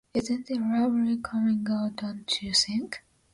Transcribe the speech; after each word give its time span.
Isn’t 0.15 0.49
it 0.49 0.59
lovely 0.59 1.17
coming 1.17 1.67
out, 1.69 1.97
don’t 1.97 2.41
you 2.41 2.53
think? 2.55 3.03